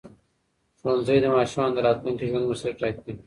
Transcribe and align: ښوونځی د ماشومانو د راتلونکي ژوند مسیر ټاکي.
ښوونځی 0.79 1.17
د 1.21 1.25
ماشومانو 1.35 1.75
د 1.75 1.79
راتلونکي 1.87 2.25
ژوند 2.29 2.49
مسیر 2.51 2.73
ټاکي. 2.79 3.13